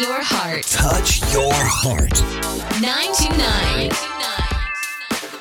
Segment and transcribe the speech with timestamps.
[0.00, 0.64] your heart.
[0.64, 2.18] Touch your heart.
[2.82, 3.90] 929.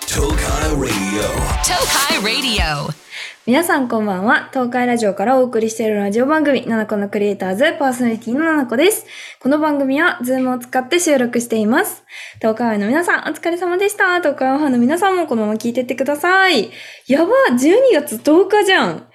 [0.06, 1.26] Tokai Radio.
[1.66, 2.94] Tokai Radio.
[3.48, 4.50] 皆さんこんばんは。
[4.54, 9.08] 東海ラジオからお送りしているラジオ番組、ナナコのクリエイターズパーソナリティのナナコです。
[9.40, 12.04] この番組は、 Zoom を使って収録しています。
[12.36, 14.20] 東海の皆さん、お疲れ様でした。
[14.20, 16.70] 東海オファーの皆さんもこのまま聞いてってください。
[17.08, 19.08] やば、12月10日じゃん。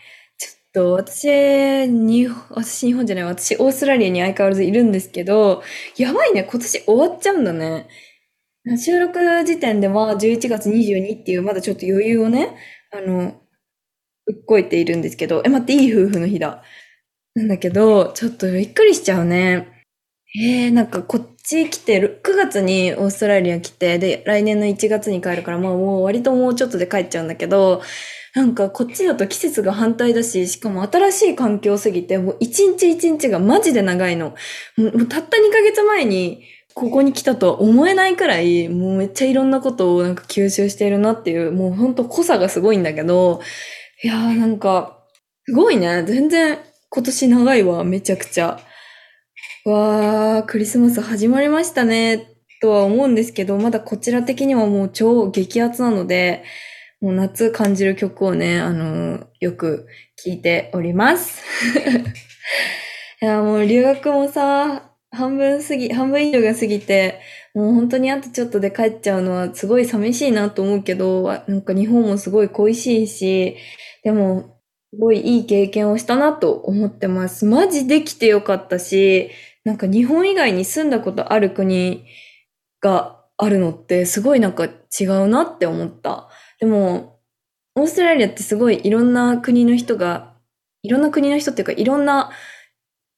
[0.73, 5.63] と、私、に、私日本じゃない、私オーストラリアに相変わらずいるんですけど、
[5.97, 7.89] やばいね、今年終わっちゃうんだね。
[8.79, 12.57] 収録時点では11月22っていうまだちょっと余裕をね、
[12.93, 13.41] あの、
[14.27, 16.63] うっこいているんですけど、え、待って、いい夫婦の日だ。
[17.35, 19.69] なんだけど、ちょっとびっくりしちゃうね。
[20.37, 27.81] えー、なんかこち来てる、9月にオーストラリア来て、で、来年の1月に帰るから、まあもう割ともうちょっとで帰っちゃうんだけど、
[28.35, 34.35] なんかこっちだと季節が反対だし、しかも新しい環境すぎて、もう一日一日がマジで長いの。
[34.77, 36.45] もうたった2ヶ月前に、
[36.75, 43.41] ここに来たとは思えないくらい、もうめっちゃいろんなことをなんか吸収しているなっていう、もうほんと濃さがすごいんだけど、
[44.05, 44.99] いやーなんか、
[45.47, 46.05] すごいね。
[46.05, 46.59] 全然
[46.91, 48.61] 今年長いわ、めちゃくちゃ。
[49.65, 56.45] わー、クリスマス始まりましたね、とは思うんですけど、まだこちら的にはもう超激アツなので、
[57.01, 59.87] もう夏感じる曲をね、あのーよく
[60.17, 61.43] 聴いております。
[63.23, 67.21] いや、もう留学もさ、半分過ぎ、半分以上が過ぎて、
[67.55, 73.57] もう本当にあとちょっとで帰っちゃうのはすごい寂しいなと思うけど、なんか日本もすごい恋しいし、
[74.03, 74.57] でも、
[74.91, 77.45] すごいいい経験をしたなと思ってます。
[77.45, 79.31] マジで来てよかったし、
[79.69, 82.07] なんか日本以外に住んだことある国
[82.81, 86.31] があるのってすごいなんか違うなって思った。
[86.59, 87.21] でも、
[87.75, 90.35] オーストラリアってすごいいろんな国の人が、
[90.83, 92.31] いろんな国の人っていうかいろんな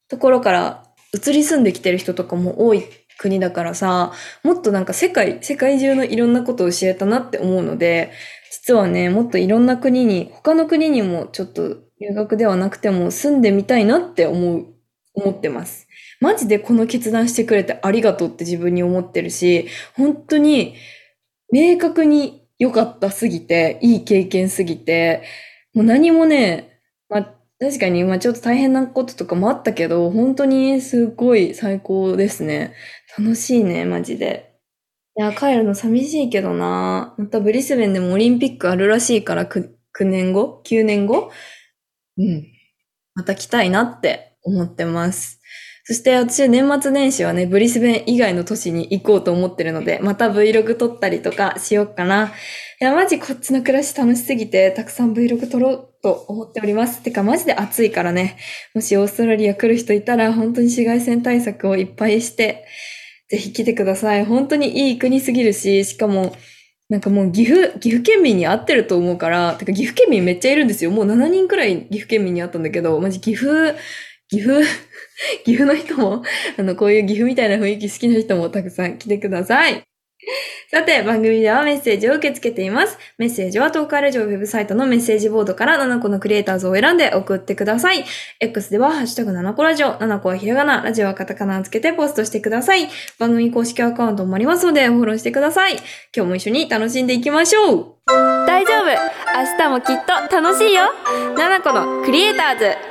[0.09, 0.83] ところから
[1.15, 2.83] 移り住んできてる人とかも多い
[3.17, 4.13] 国だからさ、
[4.43, 8.11] もっとなんか世界、世界中のいろんなことを知れたなって思うので、
[8.51, 14.67] 実はね、もっといろんな国に、他の国にもちょっと留学ではなくても住んでみたいなって思う、
[15.15, 15.87] 思ってます。
[16.21, 20.75] マジでこの決断してくれてありがとうって自分に思ってるし、本当に
[21.53, 25.23] 明確に良かったすぎて、いい経験すぎて、
[25.75, 32.75] もう何もね、まあ確かにまあちょっと大変なこととかもあったけど、本当にすごい最高ですね。
[33.19, 34.53] 楽しいね、マジで。
[35.19, 37.15] いや、帰るの寂しいけどな。
[37.19, 41.31] またブリスベンでもオリンピックあるらしいから9、9年後 ?9 年後？
[42.19, 42.47] うん。
[43.17, 45.40] また来たいなって思ってます。
[45.91, 52.27] そして私年末年始はね、ブリスベン以外の都市に行こうと思ってるので、また Vlog 撮ったりとかしようかな。
[52.81, 57.03] いや、マジこっちの暮らし楽しすぎて、たくさん Vlog 撮ろうと思っております。
[57.03, 58.37] てか、マジで暑いからね。
[58.73, 62.67] もしオーストラリア来る人いたら、本当に紫外線対策をいっぱいして、
[63.29, 64.25] ぜひ来てください。
[64.25, 66.37] 本当にいい国すぎるし、しかも、
[66.89, 70.93] なんかもう岐阜、岐阜県民に合ってると思うから、てか岐阜県民めっちゃいるんですよ。
[70.93, 73.75] もう7人くらい岐阜県民に会ったんだけど、マジ岐阜、
[74.31, 74.63] 岐阜、
[75.45, 76.23] 岐阜の人も、
[76.57, 79.83] あの、こういう岐阜みたいな雰囲気好きな人もたくさん来てください。
[80.71, 82.97] さて、番組ではメッセージを受け付けています。
[83.19, 88.05] メッセージは東海ラジオウェブサイトのメッセージボードから7個のクリエイターズを選んで送ってください。
[88.39, 92.89] X では、ハッシュタグ7個ラジオ、7個はひらがな、ラジオはカタカナをつけてポストしてください。
[93.19, 95.73] 番組公式アカウントもありますので、フォローしてください。
[96.15, 97.95] 今日も一緒に楽しんでいきましょう
[98.47, 100.83] 大丈夫明日もきっと楽しいよ
[101.37, 102.90] !7 個のクリエイターズ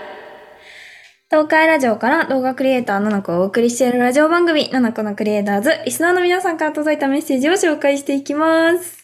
[1.32, 8.99] 東海ラジオから動画クリエイターのなこをお送りしているラジオ番組ななこのクリエイターズ、リスナーの皆さんから届いたメッセージを紹介していきます。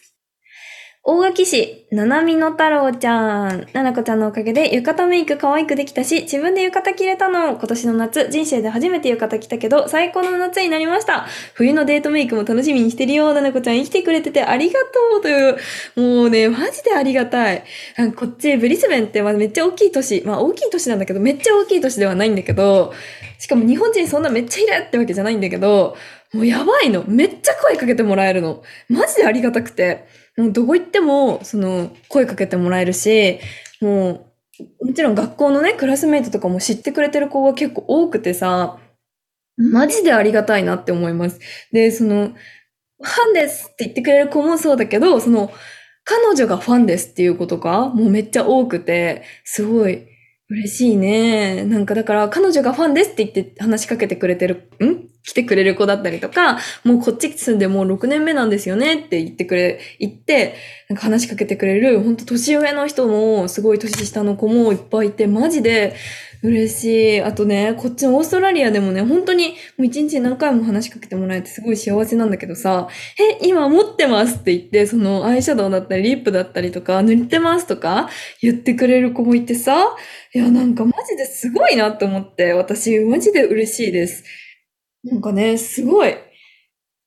[1.08, 3.68] 大垣市、ななみの太郎ちゃん。
[3.72, 7.54] ななこちゃんのおかげで浴衣メイク可愛くできたし、自分で浴衣着れたの。
[7.54, 11.28] 今年の夏、人生で初めて浴衣着たけど、最高の夏になりました。
[11.54, 13.32] 冬のデートメイクも楽しみにしてるよ。
[13.34, 14.80] ななこちゃん生きてくれててありが
[15.12, 15.56] とうという。
[15.94, 17.62] もうね、マジでありがたい。
[18.16, 20.24] こっち、ブリスベンってめっちゃ大きい都市。
[20.26, 22.92] まあ大きい都市なんだけど、めっちゃ大きい都市ではないんだけど、
[23.38, 25.96] しかも日本人そんなめっちゃいるってわけじゃないんだけど、
[26.34, 27.04] もうやばいの。
[27.06, 28.64] めっちゃ声かけてもらえるの。
[28.88, 30.25] マジでありがたくて。
[30.36, 33.38] もうどこ行っても、その、声かけてもらえるし、
[33.80, 34.26] も
[34.80, 38.78] う、もちろん学校のね、クラスメイトとかも知ってくれてる子が結構多くてさ、
[39.56, 41.40] マジでありがたいなって思います。
[41.72, 42.32] で、その、
[43.02, 45.50] ファンですって言ってくれる子もそうだけど、その、
[46.04, 50.06] 彼女がファンですっていう子とか、もうめっちゃ多くて、すごい
[50.48, 51.64] 嬉しいね。
[51.64, 60.54] なんかだから、彼女がファンですって言って話しかけてくれてる、ん来てくれる子だったりとか、もうこっち住んでもう6年目なんですよねって言ってくれ、言って、
[60.88, 65.96] なんか話しかけてくれる、本当年上の人も、すごい年下の子もいっぱいいて、マジで
[66.42, 66.84] 嬉し
[67.16, 67.20] い。
[67.22, 72.88] あとね、こっちのオーストラリアでもね、本当にもう一日何回も話しかけてもらえてすごい幸せなんだけどさ、
[73.18, 78.08] え、今持ってますって言って、そのアイシャドウだったり、リップだったりとか、塗ってますとか
[78.40, 79.96] 言ってくれる子もいてさ、
[80.32, 84.22] いや、なんかマジですごいなって思って、私マジで嬉しいです。
[85.06, 86.14] なんかね、すごい。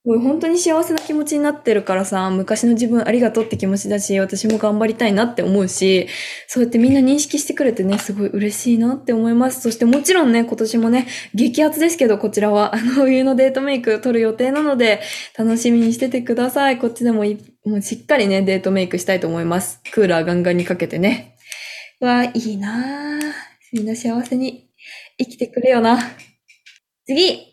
[0.06, 6.07] これ本当に幸せな気持ちになってるからさ、昔の自分ありがとうって気持ちだし、私も頑張りたいなって思うし、
[6.48, 9.60] そうやってみんな認識してくれてね、すごい嬉しいなって思います。
[9.60, 15.01] そしてもちろんね、今年もね、激アツですけど、こちらは、あの、冬のデートメイク撮る予定なので、
[15.38, 16.78] 楽しみにしててください。
[16.78, 19.81] こっちでもいもうしっかりね、デートメイクしたいと思います。
[19.92, 21.36] クーラーガンガンにかけてね。
[22.00, 23.34] うわ、いいなぁ。
[23.74, 24.69] みんな幸せに
[25.19, 26.00] 生きてくれよな。
[27.06, 27.49] 次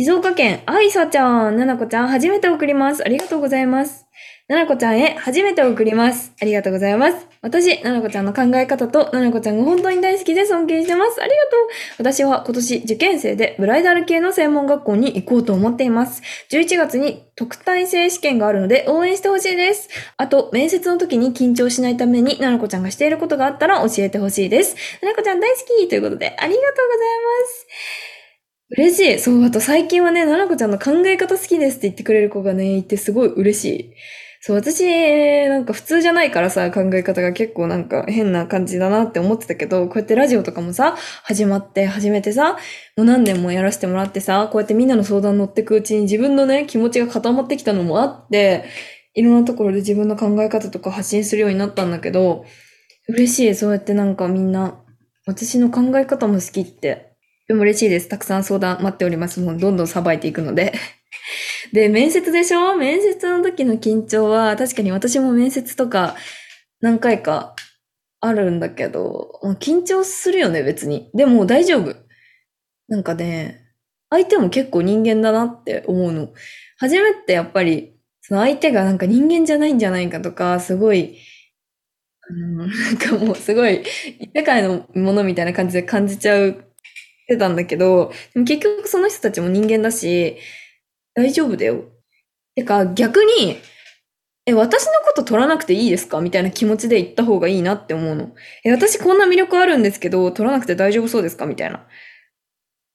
[0.00, 3.02] 静岡県、あいさちゃん、ななこちゃん、初めて送ります。
[3.04, 4.06] ありがとうございます。
[4.46, 6.32] ななこちゃんへ、初めて送ります。
[6.40, 7.26] ありがとうございます。
[7.42, 11.20] 私、ななこちゃんの考え方と、ななこちゃんが本当に大好きで尊敬してます。
[11.20, 11.68] ありがとう。
[11.98, 16.22] 私は今年受験生でブライダル系の専門学校に行こうと思っています。
[16.52, 19.88] 11月に特待生試験があるので応援してほしいです。
[20.16, 24.76] あと、面接の時に緊張しないために、ななこちゃんがしていることがあったら教えてほしいです。
[25.02, 26.72] ななこちゃん大好きということで、ありがとうござい
[27.42, 28.17] ます。
[28.76, 29.18] 嬉しい。
[29.18, 33.94] そう、あと最近はね、ななこちゃんの考え方好きですって言ってくれる子がね、いてすごい嬉しい。
[34.40, 34.84] そう、私、
[35.48, 42.58] なんか普通じゃないからさ、考え方が結構なんか変な感じだなって思ってたけど、こうやってラジオとかもさ、始まって、始めてさ、
[42.96, 48.64] もう何年もやらせてもらってさ、こうやってみんなの相談乗ってくうちに自分のね、気持ちが固まってきたのもあって、
[49.14, 52.44] いろんなところで自分の考え方とか発信するようになったんだけど、
[53.08, 53.54] 嬉しい。
[53.54, 54.84] そうやってなんかみんな、
[55.26, 57.07] 私の考え方も好きって
[57.48, 58.08] でも嬉しいです。
[58.08, 59.40] たくさん相談待っております。
[59.40, 60.74] もうどんどんさばいていくので。
[61.72, 62.76] で、面接でしょ？
[62.76, 66.16] 面接の時の緊張は、確かに私も面接とか
[66.80, 67.56] 何回か
[68.20, 71.10] あるんだけど、緊張するよね、別に。
[71.14, 71.96] でも大丈夫。
[72.88, 73.60] なんかね、
[74.10, 76.32] 相手も結構人間だなって思うの。
[76.78, 81.16] 初めてやっぱり、その相手がなんか人間じゃないんじゃないかとか、すごい、
[82.30, 83.82] うん、なんかもうすごい、
[84.34, 86.64] 世界のものみたいな感じで感じちゃう
[87.28, 90.38] てたんだけど、でも結局その人たちも人間だし、
[91.14, 91.84] 大丈夫だよ。
[92.56, 93.58] てか逆に、
[94.46, 96.20] え、私のこと取らなくていいですか？
[96.22, 98.34] みたいな気持ちで言った方がいいなって思うの。
[98.64, 101.46] え、私こんな魅力あるんですけど、取らなくて大丈夫そうですか？
[101.46, 101.78] みたいな。
[101.78, 101.82] っ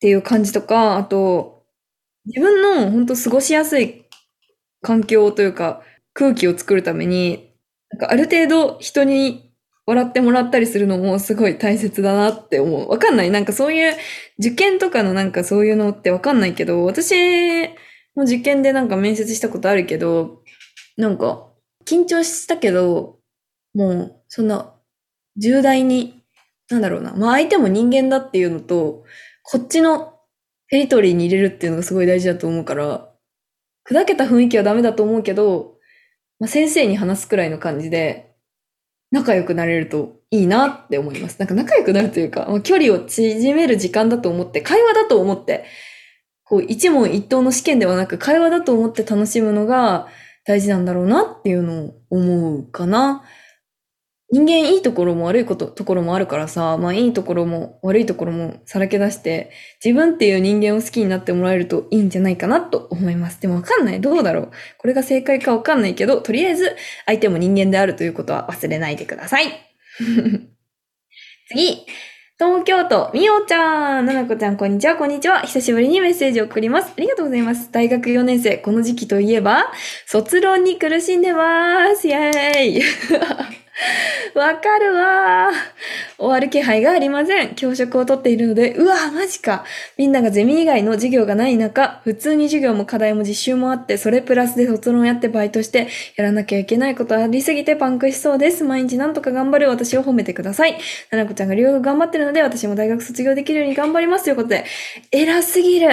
[0.02, 1.66] ていう感じとか、あと、
[2.26, 4.06] 自分の本当過ごしやすい
[4.82, 5.84] 環境というか、
[6.14, 7.52] 空気を作るために、
[7.92, 9.53] なんかある程度人に
[9.86, 12.90] 笑ってもらったりするのもすごい大切だなって思う。
[12.90, 13.32] わかんない。
[13.32, 13.94] なんかそういう
[14.40, 17.14] 受験とかのなんかそういうのってわかんないけど、私
[18.16, 20.42] も受験でなんか面接したことあるけど、
[20.96, 21.50] なんか
[21.86, 23.20] 緊張したけど、
[23.74, 24.74] もうそんな
[25.38, 26.24] 重大に、
[26.70, 27.14] なんだろうな。
[27.14, 29.04] まあ相手も人間だっていうのと、
[29.44, 30.14] こっちの
[30.70, 33.10] テリトリーに入れるっていうのがすごい大事だと思うから、
[33.86, 35.76] 砕けた雰囲気はダメだと思うけど、
[36.40, 38.33] まあ、先生に話すくらいの感じで、
[39.14, 41.38] 仲良くなれるといいなって思います。
[41.38, 45.66] なんか仲良くなるというか、距離を縮める時間だと思って、会話だと思って、
[46.44, 50.08] こう一問一答の試験ではなく会話だと思って楽しむのが
[50.46, 53.22] 大事なんだろうなっていうのを思うかな。
[54.34, 59.52] 人間いいところも悪いこと、ところもあるからさ、まあいいところも悪いところもさらけ出して、
[59.84, 63.40] 自分っていう人間を好きになってもらえるといいんじゃないかなと思います。
[63.42, 64.02] でもわかんない。
[64.02, 64.52] どうだろう。
[64.80, 66.76] これが正解かわかんないけど、とりあえず
[67.06, 69.46] 相手も人間であるということは忘れないでください。
[71.50, 71.86] 次。
[72.40, 74.08] 東京都、みおちゃん。
[74.08, 75.42] ななこちゃん、こんにちは、こんにちは。
[75.42, 76.92] 久しぶりにメッセージを送ります。
[76.98, 77.72] ありがとうございます。
[77.72, 79.72] 大学4年生、この時期といえば、
[80.08, 82.08] 卒論に苦しんでます。
[82.08, 83.63] イェーイ。
[84.36, 86.22] わかるわー。
[86.22, 87.56] 終わる気配がありません。
[87.56, 89.66] 教職を取っているので、うわー、マジか。
[89.98, 95.88] みんながゼミ以外の授業がない中、普通に授業も課題も実習もあって、それプラスで卒論やってバイトして、
[96.18, 98.64] やらなきゃいけないことありすぎてパンクしそうです。
[98.64, 100.78] 毎日なんとか頑張る私を褒めてください。
[101.10, 104.26] ななこちゃんが留学頑張ってるので、私も大学卒業できるように頑張ります。
[104.26, 104.66] ということで、
[105.12, 105.90] 偉すぎる。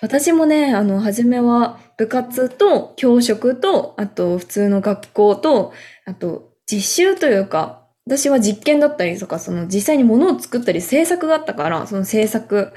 [0.00, 5.72] 私もね、あの、初めは部活と教職と、あと普通の学校と、
[6.04, 12.72] あと実習というか、私は実験だったりとか、その実際に物を作ったり制作があったから、その制作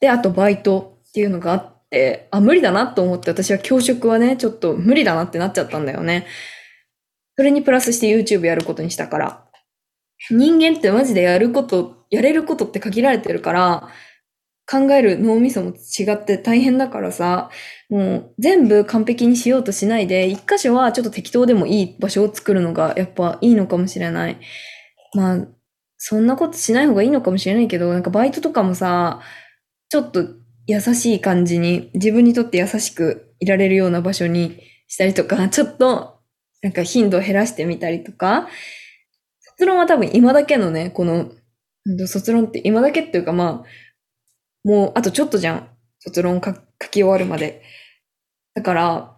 [0.00, 6.26] で、あとバイトっていうのがあって、あ、無理だなと思って私は教職はね、ちょっと無理だなってなっちゃったんだよね。
[7.36, 9.44] それにプラスして YouTube やることにしたから。
[10.30, 13.88] 人間ってマジでやること、やれることって限られてるから、
[14.70, 17.50] 考える脳みそも違って大変だからさ、
[17.88, 24.38] もう全部完璧にしようとしないで、一箇所はちょっと適当でもいい場所を作るのがやっぱいいのかもしれない。
[25.14, 25.46] まあ、
[25.98, 29.20] そんなことしない方がいいのかもしれないけど、なんかバイトとかもさ、
[29.88, 30.24] ちょっと
[30.68, 36.20] 優しい感じに、自分にとって優しくいられるような場所にしたりとか、 ちょっと
[36.62, 38.48] なんか頻度を減らしてみたりとか、
[39.40, 41.32] 卒論は多分今だけのね、この、
[42.06, 43.89] 卒論って今だけっていうかまあ、
[44.64, 45.68] もうあとちょっとじゃん。
[46.00, 46.52] 卒論書
[46.88, 47.62] き終わるまで。
[48.54, 49.16] だから、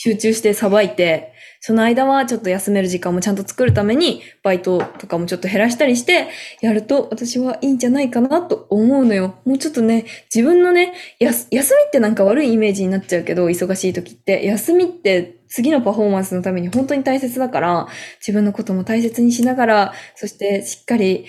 [0.00, 6.28] 集中してさばいて、その間はちょっと休める時間もちゃんと作るために、バイトとかもちょっと減らしたりして、
[6.60, 9.34] やると私はいいんじゃないかなと思うのよ。
[9.44, 14.44] もうちょっとね、自分のね、休みってなんか悪いイメージになっちゃうけど、忙しい時って。
[14.46, 17.88] 休みって次のパフォーマンスのために本当に大切だから、
[18.20, 21.26] 自分のことも大切にしながら、そしてしっかり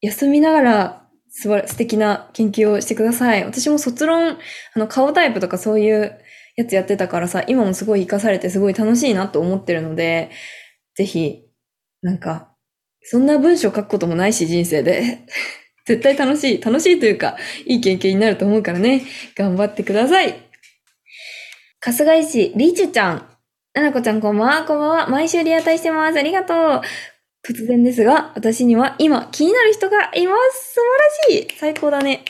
[0.00, 1.01] 休みながら、
[1.34, 3.44] すば素敵な研究をしてください。
[3.44, 4.38] 私も卒論、
[4.74, 6.18] あの、顔タイプとかそういう
[6.56, 10.30] やつやってたからさ、今もすごい活かされてすごい楽しいなと思ってるので、
[10.94, 11.42] ぜひ、
[12.02, 12.52] なんか、
[13.02, 15.20] そんな文章書くこともないし、人生で。
[15.86, 16.62] 絶対楽しい。
[16.62, 19.02] 楽しいというか、いい経験になると思うからね。
[19.34, 20.34] 頑張ってください。
[21.80, 23.28] 春日井市、りちゅちゃん。
[23.74, 25.08] ななこちゃんこんばんは、こんばんは。
[25.08, 26.18] 毎週リアタイしてます。
[26.18, 26.82] ありがとう。
[27.44, 30.74] 突然ですが、私には今気になる人がいます。
[30.74, 30.80] 素
[31.28, 31.58] 晴らしい。
[31.58, 32.24] 最高だね。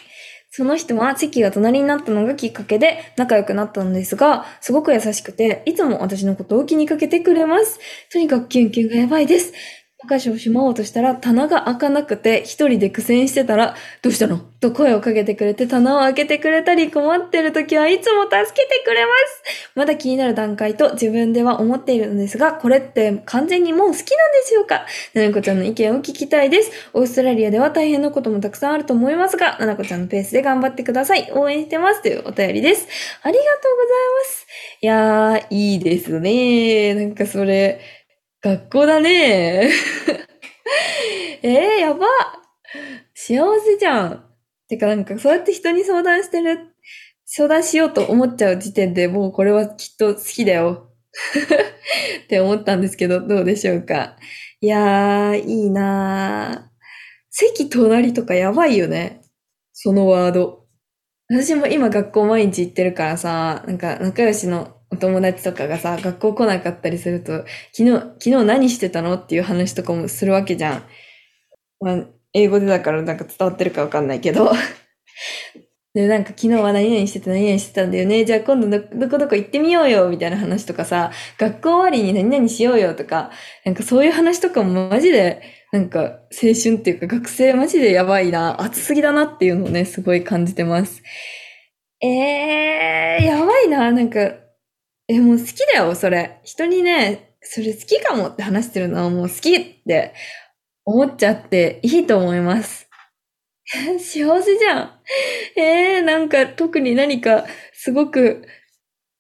[0.51, 7.79] その人は席が隣になったのがきっかけで仲良くなったのですが、すごく優しくて、いつも私のことを気にかけてくれます。
[8.11, 9.53] とにかくキュンキュンがやばいです。
[10.05, 14.39] お菓子をしまおうとしたら棚が開かなくて一人で苦戦してたら、どうしたの？
[14.61, 19.13] と声をかけてくれて棚を開けてくれたり困ってる時はいつも助けてくれま
[19.45, 19.71] す。
[19.75, 24.09] まだ気になる段階と自分では思っているのですが、これって完全にもう好きなんで
[24.47, 24.87] しょうか？
[25.15, 26.71] ななこちゃんの意見を聞きたいです。
[26.93, 31.31] オーストラリアでは大変なこともたくさんあると思いますが、ななこちゃんのペースで頑張ってください。
[31.33, 32.03] 応援してます。
[32.03, 32.87] というお便りです。
[33.23, 34.47] ありがとうございます。
[34.81, 36.95] いやー、いいですね。
[36.95, 37.81] なんかそれ、
[38.43, 39.71] 学校だね。
[41.43, 42.07] えー、やば
[43.15, 44.25] 幸せじゃん。
[44.69, 46.75] てかなんかそうやって人に相談してる、
[47.25, 50.91] 相談しようと思っちゃう時点でもうこれはきっと好きだよ。
[52.25, 54.17] って思ったんですけど、どうでしょうか。
[54.61, 56.73] いやー、いいなー。
[57.31, 59.23] 席隣とかやばいよね。
[59.73, 60.67] そのワード。
[61.29, 70.83] 私も今学校毎日行ってるからさ、なんか仲良しのお友達とかがさ、学校来なかったりすると、昨日、昨日何してたのっていう話とかもするわけじゃん。
[71.81, 74.53] まあ、英語でだからなんか伝わってるかわかんないけど。
[75.95, 78.25] で、なんか昨日は何々してた何々してたんだよね。
[78.27, 83.31] じゃあ今度どどこどこ行ってみようよみたいな話とかさ、学校終わりに何々しようよとか、
[83.65, 91.03] なんかそういう話とかもマジで、なんか青春っていうか学生マジでやばいな、熱すぎだなっていうのをね、すごい感じてます。
[92.03, 94.42] えー、やばいな、なんか、
[95.13, 96.41] え、もう好きだよ、それ。
[96.43, 100.15] 人にね、それ好きかもって話してるのはもう好きって
[100.87, 102.89] 思っちゃっていいと思います。
[104.01, 105.01] 幸せじゃん。
[105.57, 108.47] えー、なんか特に何かすごく、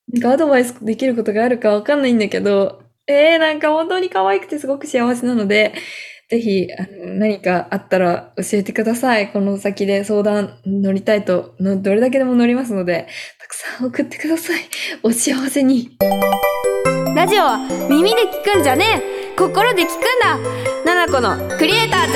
[0.08, 5.74] なんかアドバイスできることがあるかわかんないんだけど、えー、なんか本当に可愛くてすごく幸せなので、
[6.28, 9.30] ぜひ、あの何かあったら教えてください。
[9.32, 13.06] この先で相談乗りたいと、のどれだけでも乗りますので、
[13.38, 14.62] たくさん送ってください。
[15.02, 15.96] お幸せに。
[17.14, 17.58] ラジオは
[17.90, 19.02] 耳で聞くんじゃね
[19.34, 20.38] え心で聞くんだ
[20.86, 22.12] ナナコのクリエイターズ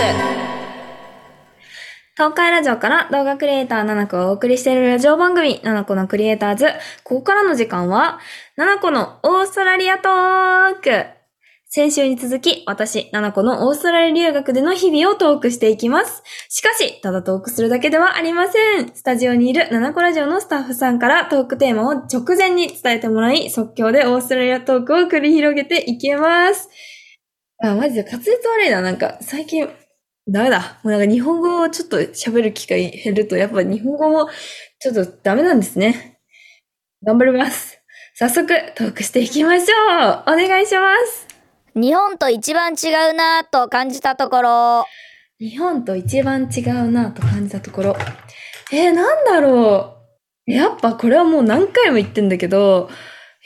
[2.17, 6.65] 東海ラジオから動画クリエイターナナコをお送りしているラジオ番組、ナナコのクリエイターズ。
[7.05, 8.21] ここからの時間は、
[8.57, 11.16] ナナコのオーストラリアトーク。
[11.77, 16.23] 先週に続き、私、ナナコのオーストラリア留学での日々をトークしていきます。
[16.49, 18.95] しかし、ただトークするだけではありません。
[18.95, 26.71] スタジオにいるナナコラジオのスタッフさんからトークテーマを直前に伝えてもらい、即興でオーストラリアトークを繰り広げていきます。
[27.63, 28.81] あ、マジで滑舌悪いな。
[28.81, 29.69] なんか、最近、
[30.27, 30.81] ダメだ。
[30.83, 34.31] もうなんか日本語をちょっと喋る機会減ると、やっぱ日本語も
[34.79, 36.21] ちょっとダメなんですね。
[37.05, 37.79] 頑張ります。
[38.15, 40.23] 早速、トークしていきましょう。
[40.23, 41.26] お願いします。
[41.79, 44.87] 日本と一番違うなぁと感じたところ
[45.39, 47.97] 日本と一番違うなと感じたところ。
[48.73, 49.99] えー、なんだろ
[50.47, 50.51] う。
[50.51, 52.89] やっぱこれはもう何回も言ってんだけど、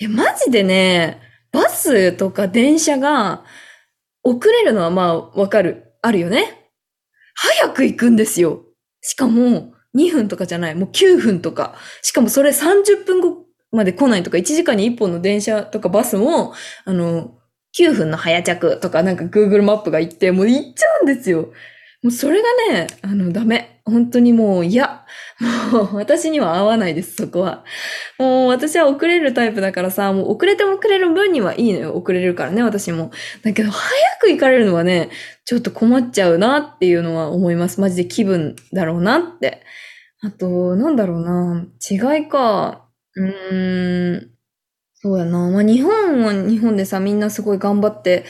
[0.00, 1.20] え、マジでね、
[1.50, 3.42] バスとか電車が
[4.22, 5.94] 遅れるのはまあわかる。
[6.00, 6.70] あるよね。
[7.34, 8.62] 早く行くんですよ。
[9.00, 10.76] しかも2分とかじゃない。
[10.76, 11.74] もう9分とか。
[12.00, 17.39] しかもそれ30分後まで来ないとか、1時間に1本の電車とかバスも、あの、
[17.78, 21.52] 9分の早着とかなんか Google マップが言って、もう行っちゃうんですよ。
[22.02, 23.82] もうそれがね、あの、ダメ。
[23.84, 25.04] 本当にもう嫌。
[25.72, 27.64] もう私には合わないです、そこは。
[28.18, 31.94] もう私は遅れるタイプだからさ、もう遅れても遅れる分にはいいのよ。
[31.94, 33.10] 遅れるからね、私も。
[33.42, 33.82] だけど、早
[34.20, 35.10] く行かれるのはね、
[35.44, 37.80] ちょっと困っちゃうなっていうのは思います。
[37.80, 39.62] マジで気分だろうなって。
[40.22, 41.66] あと、なんだろうな。
[41.90, 42.86] 違いか。
[43.14, 44.29] うーん。
[45.02, 45.48] そうやな。
[45.48, 48.24] まあ、日本は日本でさ、みんなすごい頑張って、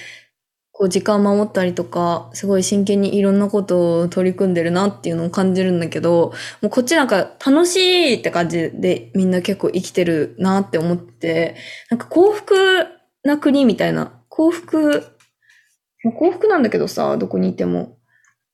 [0.72, 11.56] こう時間守ったりとか、すごい真剣にいろんなことを取り組んでるなっていうのを感じるんだけど、もうこっちなんか楽しいって感じでみんな結構生きてるなって思って、
[11.90, 12.54] なんか幸福
[13.24, 15.04] な国みたいな、幸福、
[16.18, 17.99] 幸福なんだけどさ、どこにいても。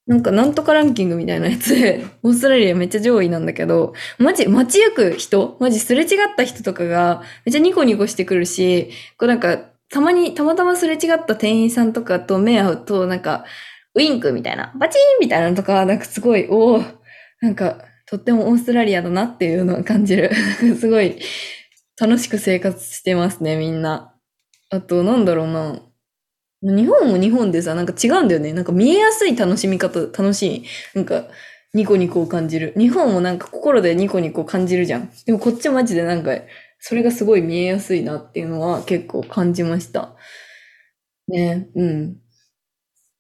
[0.06, 5.56] なんかなんとかランキングみたいなやつで、 オーストラリアめっちゃ上位なんだけど、マジ、街行く人？
[5.58, 9.58] マジすれ違った人とかがめっちゃニコニコしてくるし、こうなんか、
[9.90, 13.44] たまに、たまたますれ違った店員さんとかと目合うと、なんか、
[13.94, 16.82] ウインクみたいな、バチーンみたいなのとか、なんかすごい、おお
[17.40, 20.30] なんか、とってもオーストラリアだなっていうのを感じる。
[20.78, 21.18] すごい、
[22.00, 24.14] 楽しく生活してますね、みんな。
[24.70, 25.80] あと、なんだろうな。
[26.62, 28.52] 日本も日本でさ、なんか違うんだよね。
[28.52, 30.64] なんか見えやすい楽しみ方、楽しい。
[30.94, 31.26] なんか、
[31.75, 32.72] ニコニコを感じる。
[32.78, 35.10] 日本もなんか心でニコニコ感じるじゃん。
[35.26, 36.30] でもこっちマジでなんか、
[36.80, 40.14] それがすごい見えやすいなっていうのは結構感じました。
[41.28, 42.16] ね、うん。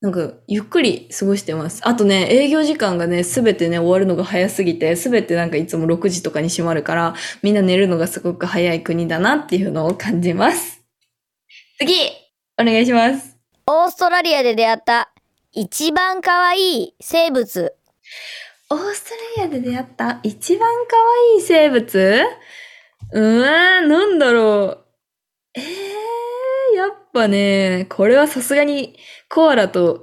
[0.02, 1.80] なんか、ゆっくり過ごしてます。
[1.88, 10.82] あとね、営業時間がね、すべてね、終わるのが早すぎて、すべてなんかいつも6時とかに閉まるから、みんな寝るのがすごく早い国だなっていうのを感じます。
[11.78, 11.94] 次
[12.58, 13.36] お願いします。
[13.66, 15.12] オーストラリアで出会った
[15.52, 17.74] 一番可愛い生物。
[18.70, 19.10] オースト
[19.42, 20.96] ラリアで出会った一番可
[21.34, 22.24] 愛い生物？
[23.12, 24.84] うーん、なんだろう。
[25.54, 28.96] えー、やっぱね、これはさすがに
[29.28, 30.00] コアラと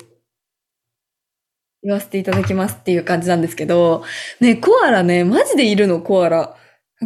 [1.82, 4.04] 言わせていただきますっていう感じなんですけど、
[4.40, 6.56] ね、コアラね、マジでいるの、コアラ。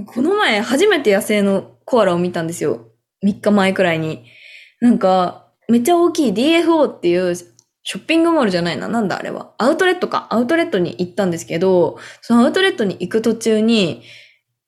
[0.07, 2.89] この前初めて野生のコアラを見たんですよ。
[3.23, 4.25] 3日前くらいに。
[4.81, 8.87] なんか、めっちゃ大きい DFO っていうショッピングモールじゃないな。
[8.87, 9.53] なんだあれは。
[9.57, 10.27] アウトレットか。
[10.29, 14.03] アウトレットに行ったんですけど、そのアウトレットに行く途中に、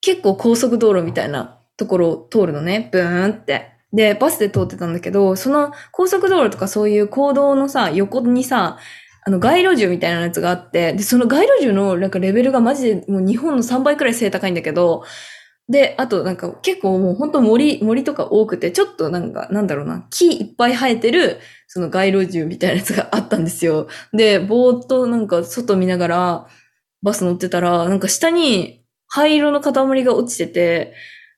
[0.01, 2.89] 結構高速道路みたいなところを通るのね。
[2.91, 3.73] ブーンって。
[3.91, 8.77] で、バスで通ってたんだけど、その高速道路とかそういう行動のさ、横にさ、
[9.25, 15.03] あの、街路樹みたいなやつがあって、で、その街路樹のなんかレベルがマジでもう日本の3倍くらい背高いんだけど、
[15.69, 23.87] で、あとなんか結構もう本当森、森とか多くて、ちょっとなんか、なんだろうな、木いっぱい生えてる、その街路樹みたいなやつがあったんですよ。
[24.11, 26.47] で、ぼーっとなんか外見ながら
[27.03, 30.93] バス乗ってたら、なんか下に灰色の塊が落ちてて、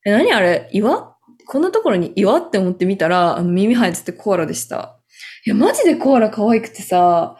[0.06, 0.70] え、何あれ？
[0.72, 1.16] 岩？
[1.46, 2.38] こんなところに岩？
[2.38, 4.98] って思ってみたら、あの耳生えててコアラでした。
[5.46, 7.36] いや、マジでコアラ可愛くてさ、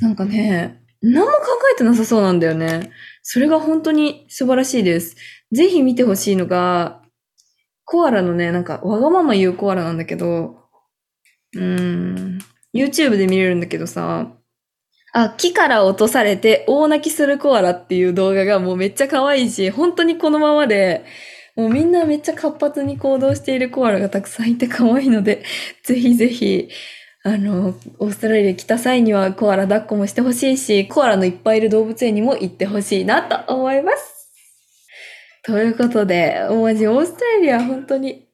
[0.00, 1.38] なんかね、何も考
[1.74, 2.92] えてなさそうなんだよね。
[3.22, 5.16] それが本当に素晴らしいです。
[5.52, 7.02] ぜひ見てほしいのが、
[7.84, 10.60] コアラのね、なんかわがまま言うコアラなんだけど、
[11.54, 12.38] うーん、
[12.74, 14.32] YouTube で見れるんだけどさ、
[15.12, 21.04] あ、木から落とされて大泣きするコアラっていう動画がもうめっちゃ可愛いし、本当にこのままで、
[21.56, 25.42] もうみんなめっちゃ活発に行動しているコアラがたくさんいて可愛いので、
[25.84, 26.68] ぜひぜひ、
[27.22, 34.30] あの、オーストラリア来た際にはコアラ抱っこもしてほしいし、コアラのいっぱいいる動物園にも行ってほしいなと思います。
[35.42, 38.26] ということで、マジオーストラリア本当に、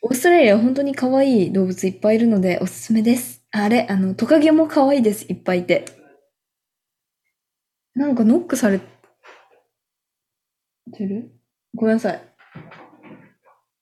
[0.00, 3.42] オーストラリア本当に可愛い動物いっぱいいるのでおすすめです。
[3.50, 5.26] あれ、あの、トカゲも可愛いです。
[5.28, 5.84] いっぱいいて。
[7.94, 8.80] なんかノックされ
[10.92, 11.30] てる？
[11.74, 12.22] ごめんなさい。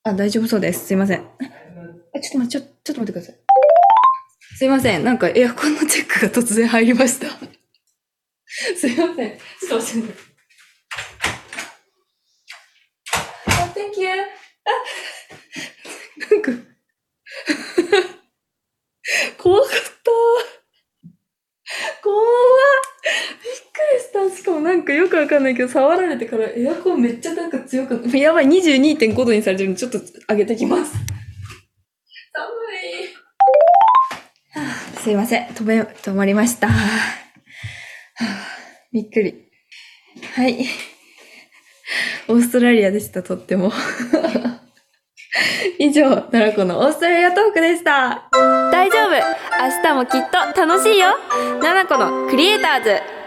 [0.02, 0.86] あ、大丈夫そうです。
[0.86, 1.24] すいません。
[2.22, 3.36] あちょっと待って、ちょ、ちょっと待ってください。
[4.56, 5.04] すいません。
[5.04, 7.26] なんかエアコンのチェックが突然入りました。
[8.78, 9.38] すいません。
[9.38, 10.32] ちょっと待ってください。
[13.46, 14.08] あ、Thank you.
[14.08, 14.14] あ、
[16.30, 16.52] なんか、
[19.38, 20.10] 怖かった。
[22.02, 22.26] 怖っ
[23.02, 24.36] びっくりした。
[24.36, 30.92] しかもなんかよくわかんないけど、触られてからエアコンめっちゃなんか強く、やばい、22.5度にされてるんで、ちょっと上げてきます。
[35.02, 35.48] すいません。
[35.48, 36.68] 止め、止まりました。
[38.92, 39.48] びっくり。
[40.36, 40.64] はい。
[42.28, 43.72] オーストラリアでした、とっても。
[45.80, 48.28] 以上、奈良子のオーストラリアトークでした。
[48.70, 51.08] 大丈夫明日もきっと楽しいよ
[51.60, 53.21] ナナコのクリエイターズ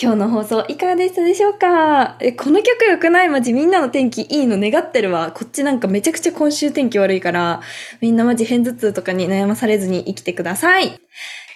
[0.00, 2.18] 今日の放送いかがでしたでしょうか？
[2.20, 3.28] え、この曲良くない？
[3.28, 5.32] マジみんなの天気いいの願ってるわ。
[5.32, 7.60] こっちなんかめちゃくちゃ今週天気悪いから、
[8.00, 11.00] みんなマジ偏頭痛とかに悩まされずに生きてください。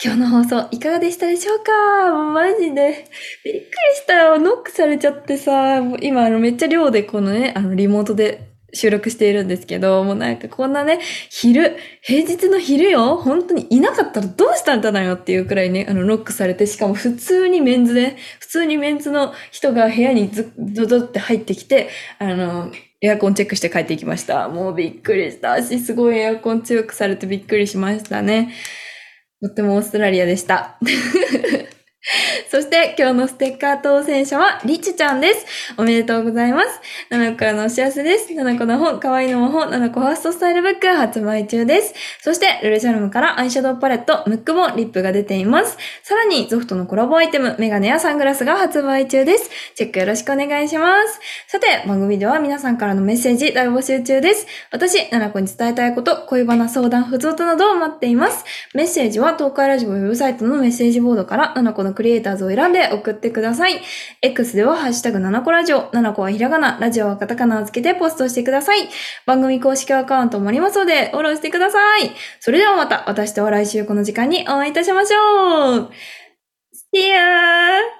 [0.05, 2.13] 今日の放送いかがでしたでしょうか？
[2.33, 3.09] マジで。
[3.45, 3.63] びっくり
[3.95, 4.41] したよ。
[4.41, 24.49] ノックされちゃってさ、今あのめっちゃ寮でこのね、あのリモートで収録しているんですけど、もうなんかこんなね、昼、平日の昼よ本当にいなかったらどうしたんだなよっていうくらいね、あのノックされて、しかも普通にメンズで、普通にメンズの人が部屋にずドドって入ってきて、あの、エアコンチェックして帰っていきました。
[24.49, 25.53] もうびっくりした。
[25.55, 28.55] 足すごいエアコン強くされてびっくりしましたね。
[29.43, 30.79] とってもオーストラリアでした。
[32.53, 35.47] そして今日のステッカー当選者はリチちゃんです。
[35.79, 36.69] おめでとうございます。
[37.09, 38.35] ナナコからのお知らせです。
[38.35, 41.95] ナナコの本、可愛いの魔法、ナナコファーストスタイルブック発売中です。
[42.21, 45.79] そして、ルルシャルムからアイシャドウパレット、ムック本、リップが出ています。
[46.03, 49.49] さらに、 Zoff とのコラボアイテム、メガネやサングラスが発売中です。
[49.75, 51.21] チェックよろしくお願いします。
[51.47, 54.47] さて、番組では皆さんからのメッセージ大募集中です。
[54.71, 58.45] 私、ナナコに伝えたいこと、恋バナ相談、ふつおたなどを待っています。
[58.75, 63.81] メッセージは東海ラジオウェブサイトのメッセージボードから、ナナコのクリエイターズを選んで送ってください。
[64.21, 68.89] X では、ハッシュタグ7個ラジオ、7個はひらがな、ラジオはカタカナをつけてポストしてください。
[69.27, 72.11] 番組公式アカウントもありますので、フォローしてください。
[72.41, 75.91] それではまた、私とは来週この時間にお会いいたしましょう
[76.95, 77.93] See ya!